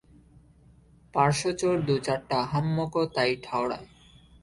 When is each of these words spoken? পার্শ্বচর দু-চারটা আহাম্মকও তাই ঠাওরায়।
পার্শ্বচর 1.13 1.75
দু-চারটা 1.81 2.35
আহাম্মকও 2.39 3.03
তাই 3.15 3.31
ঠাওরায়। 3.43 3.87